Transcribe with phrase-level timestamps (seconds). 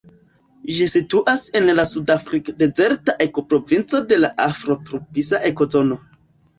[0.77, 6.05] Ĝi situas en la sudafrik-dezerta ekoprovinco de la afrotropisa ekozono.